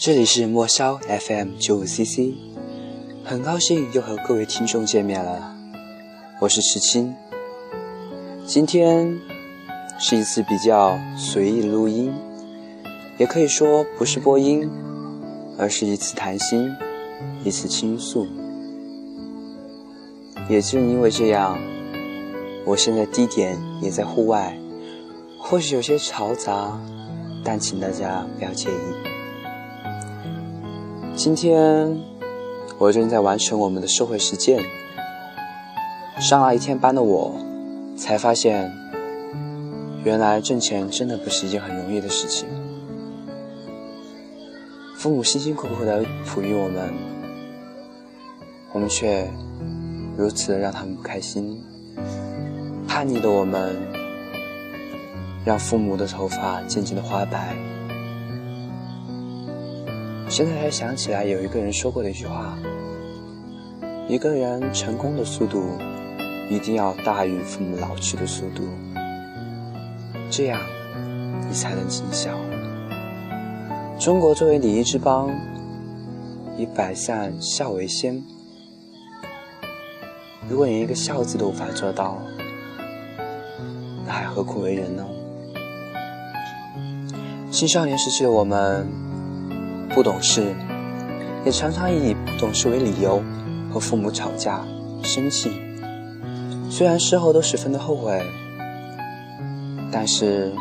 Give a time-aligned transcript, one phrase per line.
[0.00, 0.96] 这里是莫萧
[1.26, 2.32] FM 九五 CC，
[3.24, 5.56] 很高兴又和各位听众见面了，
[6.40, 7.12] 我是池青。
[8.46, 9.18] 今天
[9.98, 12.14] 是一次比较随意的录音，
[13.18, 14.70] 也可以说不是播音，
[15.58, 16.72] 而是一次谈心，
[17.42, 18.24] 一次倾诉。
[20.48, 21.58] 也正因为这样，
[22.64, 24.56] 我现在地点也在户外，
[25.40, 26.80] 或许有些嘈杂，
[27.42, 29.17] 但请大家不要介意。
[31.18, 32.00] 今天
[32.78, 34.64] 我正在完成我们的社会实践。
[36.20, 37.34] 上了一天班的我，
[37.96, 38.72] 才发现，
[40.04, 42.46] 原来挣钱真的不是一件很容易的事情。
[44.96, 46.94] 父母辛辛苦苦的哺育我们，
[48.72, 49.28] 我们却
[50.16, 51.60] 如此的让他们不开心。
[52.86, 53.76] 叛逆的我们，
[55.44, 57.56] 让父母的头发渐渐的花白。
[60.30, 62.56] 现在才想起来，有一个人说过的一句话：
[64.06, 65.78] 一个人成功的速度，
[66.50, 68.62] 一定要大于父母老去的速度，
[70.30, 70.60] 这样
[71.48, 72.30] 你才能尽孝。
[73.98, 75.30] 中国作为礼仪之邦，
[76.58, 78.22] 以百善孝为先。
[80.46, 82.18] 如果连一个孝字都无法做到，
[84.06, 85.06] 那还何苦为人呢？
[87.50, 89.07] 青少年时期的我们。
[89.98, 90.54] 不懂事，
[91.44, 93.20] 也常常以不懂事为理由
[93.68, 94.64] 和父母吵架、
[95.02, 95.50] 生气。
[96.70, 98.24] 虽然事后都十分的后悔，
[99.90, 100.52] 但是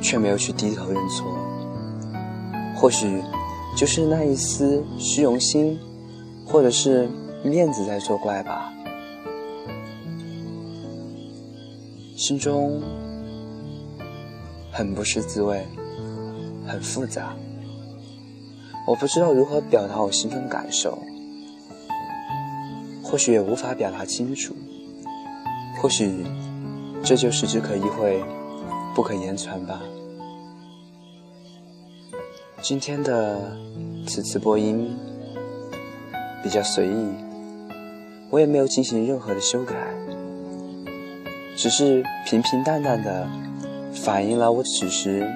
[0.00, 1.26] 却没有去低头认错。
[2.74, 3.22] 或许
[3.76, 5.78] 就是那一丝虚荣心，
[6.46, 7.10] 或者是
[7.44, 8.72] 面子在作怪吧。
[12.16, 12.80] 心中
[14.72, 15.62] 很不是滋味。
[16.66, 17.34] 很复杂，
[18.86, 20.98] 我不知道如何表达我心中的感受，
[23.02, 24.54] 或许也无法表达清楚，
[25.80, 26.24] 或许
[27.04, 28.22] 这就是只可意会，
[28.94, 29.80] 不可言传吧。
[32.62, 33.56] 今天的
[34.06, 34.96] 此次播音
[36.42, 37.06] 比较随意，
[38.30, 39.76] 我也没有进行任何的修改，
[41.56, 43.28] 只是平平淡淡的
[43.94, 45.26] 反映了我此时。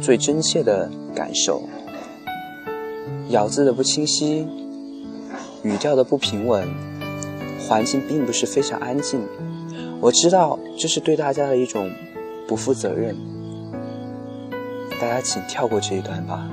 [0.00, 1.68] 最真切的感受，
[3.30, 4.46] 咬字的不清晰，
[5.62, 6.68] 语调的不平稳，
[7.66, 9.20] 环境并不是非常安静。
[10.00, 11.90] 我知道这是对大家的一种
[12.48, 13.16] 不负责任，
[15.00, 16.48] 大家请跳过这一段吧。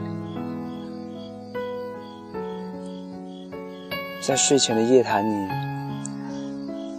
[4.22, 5.52] 在睡前的夜谈里，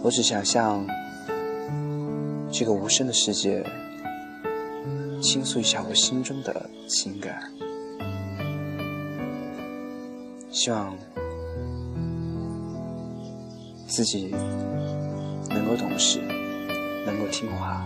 [0.01, 0.85] 我只想向
[2.51, 3.63] 这个无声的世界。
[5.21, 7.51] 倾诉一下我心中的情感，
[10.59, 10.93] 希望
[13.87, 14.35] 自己
[15.49, 16.19] 能够懂事，
[17.05, 17.85] 能够听话，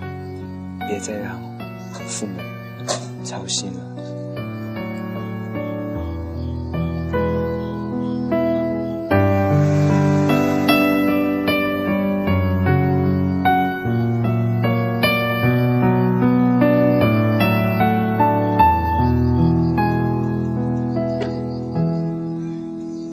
[0.88, 1.40] 别再让
[2.08, 2.42] 父母
[3.24, 4.23] 操心了。